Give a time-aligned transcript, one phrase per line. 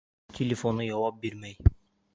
[0.37, 1.75] Телефоны яуап бирмәй.